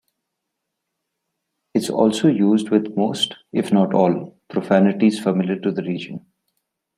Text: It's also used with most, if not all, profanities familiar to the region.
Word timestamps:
It's 1.75 1.91
also 1.91 2.27
used 2.27 2.71
with 2.71 2.97
most, 2.97 3.35
if 3.53 3.71
not 3.71 3.93
all, 3.93 4.35
profanities 4.49 5.19
familiar 5.19 5.59
to 5.59 5.71
the 5.71 5.83
region. 5.83 6.25